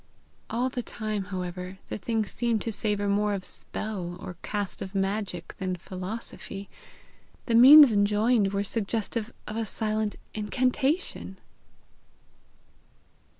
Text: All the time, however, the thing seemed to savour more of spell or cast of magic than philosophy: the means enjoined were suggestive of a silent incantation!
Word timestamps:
All 0.49 0.69
the 0.69 0.81
time, 0.81 1.25
however, 1.25 1.77
the 1.89 1.99
thing 1.99 2.25
seemed 2.25 2.63
to 2.63 2.71
savour 2.71 3.07
more 3.07 3.35
of 3.35 3.45
spell 3.45 4.17
or 4.19 4.35
cast 4.41 4.81
of 4.81 4.95
magic 4.95 5.53
than 5.59 5.75
philosophy: 5.75 6.67
the 7.45 7.53
means 7.53 7.91
enjoined 7.91 8.51
were 8.51 8.63
suggestive 8.63 9.31
of 9.45 9.57
a 9.57 9.63
silent 9.67 10.15
incantation! 10.33 11.37